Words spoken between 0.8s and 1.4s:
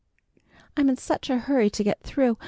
in such a